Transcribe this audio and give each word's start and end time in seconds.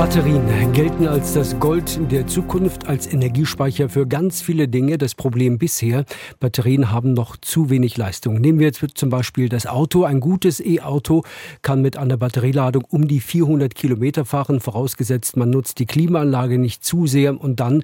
Batterien 0.00 0.72
gelten 0.72 1.06
als 1.06 1.34
das 1.34 1.60
Gold 1.60 2.00
der 2.10 2.26
Zukunft, 2.26 2.86
als 2.86 3.06
Energiespeicher 3.06 3.90
für 3.90 4.06
ganz 4.06 4.40
viele 4.40 4.66
Dinge. 4.66 4.96
Das 4.96 5.14
Problem 5.14 5.58
bisher, 5.58 6.06
Batterien 6.38 6.90
haben 6.90 7.12
noch 7.12 7.36
zu 7.36 7.68
wenig 7.68 7.98
Leistung. 7.98 8.40
Nehmen 8.40 8.60
wir 8.60 8.66
jetzt 8.66 8.82
zum 8.94 9.10
Beispiel 9.10 9.50
das 9.50 9.66
Auto. 9.66 10.04
Ein 10.04 10.20
gutes 10.20 10.58
E-Auto 10.58 11.22
kann 11.60 11.82
mit 11.82 11.98
einer 11.98 12.16
Batterieladung 12.16 12.84
um 12.88 13.08
die 13.08 13.20
400 13.20 13.74
Kilometer 13.74 14.24
fahren, 14.24 14.60
vorausgesetzt 14.60 15.36
man 15.36 15.50
nutzt 15.50 15.78
die 15.78 15.86
Klimaanlage 15.86 16.56
nicht 16.56 16.82
zu 16.82 17.06
sehr 17.06 17.38
und 17.38 17.60
dann 17.60 17.82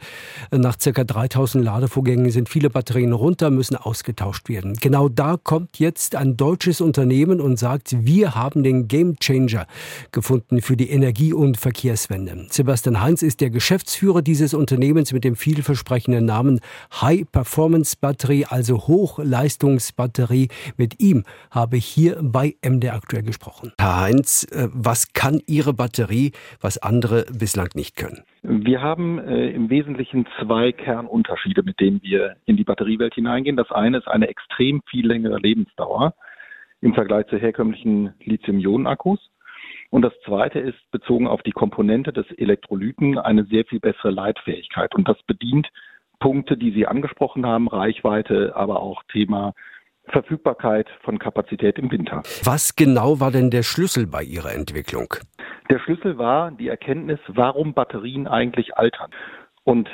äh, 0.51 0.57
nach 0.57 0.81
circa 0.81 1.05
3000 1.05 1.63
Ladevorgängen 1.63 2.31
sind 2.31 2.49
viele 2.49 2.71
Batterien 2.71 3.13
runter, 3.13 3.51
müssen 3.51 3.77
ausgetauscht 3.77 4.49
werden. 4.49 4.73
Genau 4.81 5.11
da 5.11 5.37
kommt 5.37 5.79
jetzt 5.79 6.17
ein 6.17 6.39
deutsches 6.39 6.81
Unternehmen 6.81 7.43
und 7.43 7.59
sagt, 7.59 7.95
wir 8.07 8.35
haben 8.35 8.63
den 8.63 8.89
Game 8.89 9.19
Changer 9.19 9.67
gefunden 10.13 10.63
für 10.63 10.79
die 10.79 10.89
Energie- 10.89 11.35
und 11.35 11.59
Verkehrs 11.59 12.06
Verkehrswende. 12.07 12.47
Sebastian 12.51 13.03
Heinz 13.03 13.23
ist 13.23 13.41
der 13.41 13.51
Geschäftsführer 13.51 14.23
dieses 14.23 14.55
Unternehmens 14.55 15.13
mit 15.13 15.25
dem 15.25 15.37
vielversprechenden 15.37 16.25
Namen 16.25 16.61
High 17.01 17.31
Performance 17.31 17.97
Batterie, 18.01 18.45
also 18.49 18.87
Hochleistungsbatterie. 18.87 20.49
Mit 20.77 21.01
ihm 21.01 21.25
habe 21.51 21.77
ich 21.77 21.85
hier 21.85 22.19
bei 22.23 22.55
MD 22.63 22.91
aktuell 22.91 23.23
gesprochen. 23.23 23.73
Herr 23.79 24.01
Heinz, 24.01 24.45
äh, 24.53 24.69
was 24.73 25.13
kann 25.13 25.41
Ihre 25.47 25.73
Batterie, 25.75 26.33
was 26.61 26.79
andere 26.79 27.27
bislang 27.33 27.69
nicht 27.75 27.97
können? 27.97 28.23
Wir 28.43 28.81
haben 28.81 29.19
äh, 29.19 29.51
im 29.51 29.71
Wesentlichen 29.71 30.27
zwei 30.41 30.73
Kernunterschiede, 30.73 31.63
mit 31.63 31.81
denen 31.81 32.01
wir 32.03 32.37
in 32.45 32.57
die 32.57 32.65
Batteriewelt 32.65 33.15
hineingehen. 33.15 33.57
Das 33.57 33.71
eine 33.71 33.99
ist 33.99 34.09
eine 34.09 34.29
extrem 34.29 34.83
viel 34.89 35.07
längere 35.07 35.39
Lebensdauer 35.39 36.15
im 36.81 36.95
Vergleich 36.95 37.27
zu 37.27 37.39
herkömmlichen 37.39 38.15
Lithium-Ionen-Akkus. 38.23 39.19
Und 39.97 40.03
das 40.03 40.13
Zweite 40.27 40.59
ist 40.59 40.77
bezogen 40.91 41.27
auf 41.27 41.43
die 41.43 41.53
Komponente 41.53 42.13
des 42.13 42.27
Elektrolyten 42.37 43.17
eine 43.17 43.45
sehr 43.45 43.65
viel 43.65 43.81
bessere 43.81 44.11
Leitfähigkeit. 44.11 44.95
Und 44.95 45.09
das 45.09 45.17
bedient 45.23 45.69
Punkte, 46.21 46.59
die 46.59 46.71
Sie 46.73 46.87
angesprochen 46.87 47.47
haben, 47.47 47.67
Reichweite, 47.67 48.55
aber 48.55 48.83
auch 48.83 49.03
Thema 49.05 49.55
Verfügbarkeit 50.09 50.87
von 51.01 51.19
Kapazität 51.19 51.79
im 51.79 51.91
Winter. 51.91 52.23
Was 52.45 52.77
genau 52.77 53.21
war 53.21 53.31
denn 53.31 53.51
der 53.51 53.63
Schlüssel 53.63 54.07
bei 54.07 54.23
Ihrer 54.23 54.53
Entwicklung? 54.53 55.15
Der 55.71 55.79
Schlüssel 55.79 56.19
war 56.19 56.51
die 56.51 56.69
Erkenntnis, 56.69 57.21
warum 57.29 57.73
Batterien 57.73 58.29
eigentlich 58.29 58.77
altern. 58.77 59.13
Und 59.65 59.89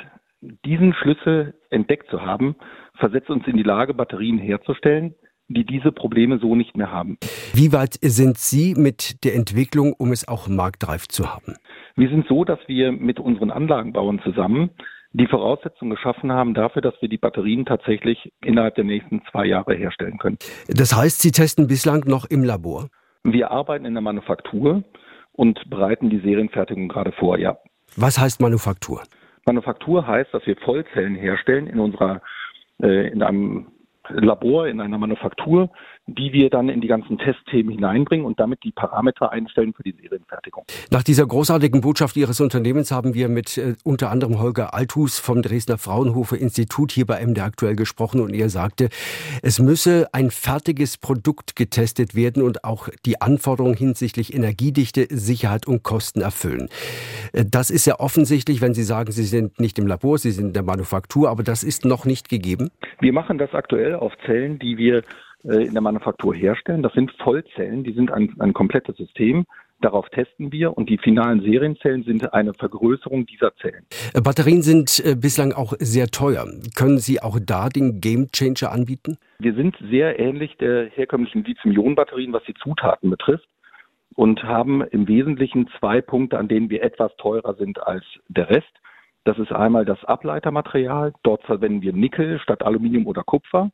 diesen 0.65 0.93
Schlüssel 0.95 1.53
entdeckt 1.69 2.09
zu 2.09 2.23
haben, 2.23 2.57
versetzt 2.95 3.29
uns 3.29 3.47
in 3.47 3.55
die 3.55 3.63
Lage, 3.63 3.93
Batterien 3.93 4.37
herzustellen, 4.37 5.15
die 5.53 5.65
diese 5.65 5.91
Probleme 5.91 6.39
so 6.39 6.55
nicht 6.55 6.75
mehr 6.75 6.91
haben. 6.91 7.17
Wie 7.53 7.73
weit 7.73 7.97
sind 8.01 8.37
Sie 8.37 8.73
mit 8.75 9.23
der 9.23 9.35
Entwicklung, 9.35 9.93
um 9.93 10.11
es 10.11 10.27
auch 10.27 10.47
marktreif 10.47 11.07
zu 11.07 11.33
haben? 11.33 11.55
Wir 11.95 12.09
sind 12.09 12.27
so, 12.27 12.43
dass 12.43 12.59
wir 12.67 12.91
mit 12.91 13.19
unseren 13.19 13.51
Anlagenbauern 13.51 14.19
zusammen 14.23 14.71
die 15.13 15.27
Voraussetzungen 15.27 15.91
geschaffen 15.91 16.31
haben 16.31 16.55
dafür, 16.55 16.81
dass 16.81 16.95
wir 16.99 17.07
die 17.07 17.17
Batterien 17.17 17.65
tatsächlich 17.65 18.31
innerhalb 18.43 18.75
der 18.75 18.83
nächsten 18.83 19.21
zwei 19.31 19.45
Jahre 19.45 19.75
herstellen 19.75 20.17
können. 20.17 20.37
Das 20.67 20.95
heißt, 20.95 21.21
Sie 21.21 21.31
testen 21.31 21.67
bislang 21.67 22.03
noch 22.07 22.25
im 22.25 22.43
Labor? 22.43 22.89
Wir 23.23 23.51
arbeiten 23.51 23.85
in 23.85 23.93
der 23.93 24.01
Manufaktur 24.01 24.83
und 25.31 25.69
bereiten 25.69 26.09
die 26.09 26.19
Serienfertigung 26.19 26.87
gerade 26.87 27.11
vor, 27.11 27.37
ja. 27.37 27.57
Was 27.95 28.19
heißt 28.19 28.41
Manufaktur? 28.41 29.03
Manufaktur 29.45 30.07
heißt, 30.07 30.33
dass 30.33 30.45
wir 30.47 30.55
Vollzellen 30.57 31.15
herstellen 31.15 31.67
in 31.67 31.79
unserer 31.79 32.21
äh, 32.81 33.09
in 33.09 33.21
einem 33.21 33.67
Labor, 34.09 34.67
in 34.67 34.81
einer 34.81 34.97
Manufaktur, 34.97 35.69
die 36.07 36.33
wir 36.33 36.49
dann 36.49 36.67
in 36.67 36.81
die 36.81 36.87
ganzen 36.87 37.17
Testthemen 37.17 37.75
hineinbringen 37.75 38.25
und 38.25 38.39
damit 38.39 38.63
die 38.63 38.71
Parameter 38.71 39.31
einstellen 39.31 39.73
für 39.73 39.83
die 39.83 39.93
Serienfertigung. 40.01 40.65
Nach 40.91 41.03
dieser 41.03 41.25
großartigen 41.25 41.79
Botschaft 41.79 42.17
Ihres 42.17 42.41
Unternehmens 42.41 42.91
haben 42.91 43.13
wir 43.13 43.29
mit 43.29 43.57
äh, 43.57 43.75
unter 43.83 44.11
anderem 44.11 44.39
Holger 44.39 44.73
Althus 44.73 45.19
vom 45.19 45.41
Dresdner 45.41 45.77
Fraunhofer 45.77 46.37
Institut 46.37 46.91
hier 46.91 47.05
bei 47.05 47.25
MD 47.25 47.39
aktuell 47.39 47.77
gesprochen 47.77 48.19
und 48.19 48.33
er 48.33 48.49
sagte, 48.49 48.89
es 49.41 49.59
müsse 49.59 50.09
ein 50.11 50.29
fertiges 50.29 50.97
Produkt 50.97 51.55
getestet 51.55 52.15
werden 52.15 52.43
und 52.43 52.65
auch 52.65 52.89
die 53.05 53.21
Anforderungen 53.21 53.75
hinsichtlich 53.75 54.33
Energiedichte, 54.33 55.07
Sicherheit 55.09 55.67
und 55.67 55.83
Kosten 55.83 56.19
erfüllen. 56.19 56.67
Äh, 57.31 57.45
das 57.49 57.69
ist 57.69 57.85
ja 57.85 57.99
offensichtlich, 58.01 58.61
wenn 58.61 58.73
Sie 58.73 58.83
sagen, 58.83 59.13
Sie 59.13 59.23
sind 59.23 59.61
nicht 59.61 59.79
im 59.79 59.87
Labor, 59.87 60.17
Sie 60.17 60.31
sind 60.31 60.47
in 60.47 60.53
der 60.53 60.63
Manufaktur, 60.63 61.29
aber 61.29 61.43
das 61.43 61.63
ist 61.63 61.85
noch 61.85 62.03
nicht 62.03 62.27
gegeben. 62.27 62.71
Wir 62.99 63.13
machen 63.13 63.37
das 63.37 63.53
aktuell 63.53 63.95
auf 63.95 64.11
Zellen, 64.25 64.59
die 64.59 64.77
wir 64.77 65.03
äh, 65.43 65.65
in 65.65 65.73
der 65.73 65.81
Manufaktur 65.81 66.33
herstellen. 66.33 66.83
Das 66.83 66.93
sind 66.93 67.11
Vollzellen, 67.23 67.83
die 67.83 67.93
sind 67.93 68.11
ein, 68.11 68.33
ein 68.39 68.53
komplettes 68.53 68.97
System. 68.97 69.45
Darauf 69.81 70.07
testen 70.09 70.53
wir 70.53 70.77
und 70.77 70.89
die 70.89 70.97
finalen 70.97 71.41
Serienzellen 71.41 72.03
sind 72.03 72.33
eine 72.33 72.53
Vergrößerung 72.53 73.25
dieser 73.25 73.53
Zellen. 73.57 73.85
Äh, 74.13 74.21
Batterien 74.21 74.61
sind 74.61 75.03
äh, 75.03 75.15
bislang 75.15 75.51
auch 75.51 75.73
sehr 75.79 76.07
teuer. 76.07 76.45
Können 76.75 76.99
Sie 76.99 77.21
auch 77.21 77.37
da 77.45 77.67
den 77.67 77.99
Game 77.99 78.29
Changer 78.31 78.71
anbieten? 78.71 79.17
Wir 79.39 79.53
sind 79.53 79.75
sehr 79.91 80.19
ähnlich 80.19 80.55
der 80.57 80.85
herkömmlichen 80.85 81.43
Lithium-Ionen-Batterien, 81.43 82.31
was 82.31 82.43
die 82.45 82.53
Zutaten 82.53 83.09
betrifft 83.09 83.47
und 84.15 84.43
haben 84.43 84.81
im 84.81 85.07
Wesentlichen 85.09 85.67
zwei 85.79 85.99
Punkte, 85.99 86.37
an 86.37 86.47
denen 86.47 86.69
wir 86.69 86.81
etwas 86.83 87.11
teurer 87.17 87.55
sind 87.55 87.81
als 87.85 88.05
der 88.29 88.49
Rest. 88.49 88.71
Das 89.25 89.37
ist 89.37 89.51
einmal 89.51 89.83
das 89.83 90.03
Ableitermaterial. 90.05 91.13
Dort 91.23 91.43
verwenden 91.43 91.81
wir 91.81 91.91
Nickel 91.91 92.39
statt 92.39 92.63
Aluminium 92.63 93.07
oder 93.07 93.23
Kupfer. 93.23 93.71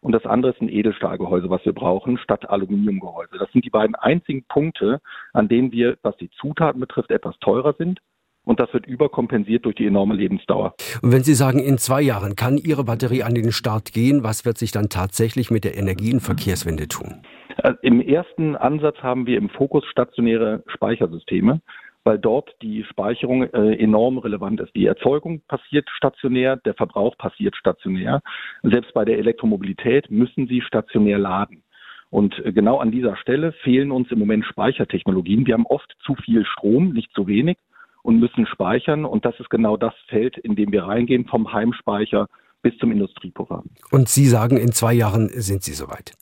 Und 0.00 0.12
das 0.12 0.24
andere 0.24 0.52
ist 0.52 0.60
ein 0.60 0.68
Edelstahlgehäuse, 0.68 1.50
was 1.50 1.64
wir 1.64 1.72
brauchen, 1.72 2.18
statt 2.18 2.48
Aluminiumgehäuse. 2.48 3.36
Das 3.38 3.50
sind 3.52 3.64
die 3.64 3.70
beiden 3.70 3.94
einzigen 3.96 4.44
Punkte, 4.44 5.00
an 5.32 5.48
denen 5.48 5.72
wir, 5.72 5.96
was 6.02 6.16
die 6.18 6.30
Zutaten 6.30 6.80
betrifft, 6.80 7.10
etwas 7.10 7.36
teurer 7.40 7.74
sind. 7.76 8.00
Und 8.44 8.60
das 8.60 8.72
wird 8.72 8.86
überkompensiert 8.86 9.66
durch 9.66 9.74
die 9.74 9.84
enorme 9.84 10.14
Lebensdauer. 10.14 10.74
Und 11.02 11.12
wenn 11.12 11.22
Sie 11.22 11.34
sagen, 11.34 11.58
in 11.58 11.76
zwei 11.76 12.00
Jahren 12.00 12.34
kann 12.34 12.56
Ihre 12.56 12.84
Batterie 12.84 13.22
an 13.22 13.34
den 13.34 13.52
Start 13.52 13.92
gehen, 13.92 14.24
was 14.24 14.46
wird 14.46 14.56
sich 14.56 14.70
dann 14.70 14.88
tatsächlich 14.88 15.50
mit 15.50 15.64
der 15.64 15.76
Energie- 15.76 16.14
und 16.14 16.20
Verkehrswende 16.20 16.88
tun? 16.88 17.22
Äh, 17.58 17.74
Im 17.82 18.00
ersten 18.00 18.56
Ansatz 18.56 18.96
haben 19.02 19.26
wir 19.26 19.36
im 19.36 19.50
Fokus 19.50 19.84
stationäre 19.86 20.62
Speichersysteme 20.68 21.60
weil 22.04 22.18
dort 22.18 22.54
die 22.62 22.84
Speicherung 22.84 23.42
äh, 23.42 23.74
enorm 23.74 24.18
relevant 24.18 24.60
ist. 24.60 24.74
Die 24.74 24.86
Erzeugung 24.86 25.42
passiert 25.48 25.88
stationär, 25.90 26.56
der 26.56 26.74
Verbrauch 26.74 27.16
passiert 27.18 27.56
stationär. 27.56 28.22
Selbst 28.62 28.94
bei 28.94 29.04
der 29.04 29.18
Elektromobilität 29.18 30.10
müssen 30.10 30.46
sie 30.46 30.62
stationär 30.62 31.18
laden. 31.18 31.62
Und 32.10 32.38
äh, 32.44 32.52
genau 32.52 32.78
an 32.78 32.90
dieser 32.90 33.16
Stelle 33.16 33.52
fehlen 33.52 33.90
uns 33.90 34.10
im 34.10 34.18
Moment 34.18 34.44
Speichertechnologien. 34.46 35.46
Wir 35.46 35.54
haben 35.54 35.66
oft 35.66 35.94
zu 36.04 36.14
viel 36.14 36.44
Strom, 36.46 36.92
nicht 36.92 37.12
zu 37.12 37.26
wenig 37.26 37.58
und 38.02 38.18
müssen 38.18 38.46
speichern. 38.46 39.04
Und 39.04 39.24
das 39.24 39.38
ist 39.38 39.50
genau 39.50 39.76
das 39.76 39.94
Feld, 40.06 40.38
in 40.38 40.56
dem 40.56 40.72
wir 40.72 40.84
reingehen, 40.84 41.26
vom 41.26 41.52
Heimspeicher 41.52 42.28
bis 42.62 42.76
zum 42.78 42.90
Industrieprogramm. 42.90 43.64
Und 43.90 44.08
Sie 44.08 44.26
sagen, 44.26 44.56
in 44.56 44.72
zwei 44.72 44.94
Jahren 44.94 45.28
sind 45.28 45.62
Sie 45.62 45.74
soweit? 45.74 46.12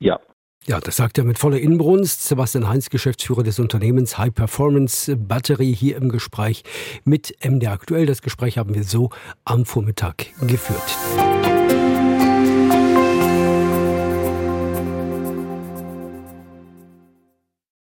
Ja, 0.00 0.18
ja, 0.66 0.80
das 0.80 0.96
sagt 0.96 1.18
er 1.18 1.24
mit 1.24 1.38
voller 1.38 1.58
Inbrunst. 1.58 2.26
Sebastian 2.26 2.68
Heinz, 2.68 2.88
Geschäftsführer 2.88 3.42
des 3.42 3.58
Unternehmens 3.58 4.18
High 4.18 4.32
Performance 4.32 5.16
Battery, 5.16 5.74
hier 5.74 5.96
im 5.96 6.08
Gespräch 6.08 6.62
mit 7.04 7.36
MD 7.44 7.66
Aktuell. 7.66 8.06
Das 8.06 8.22
Gespräch 8.22 8.58
haben 8.58 8.74
wir 8.74 8.84
so 8.84 9.10
am 9.44 9.64
Vormittag 9.64 10.26
geführt. 10.46 12.01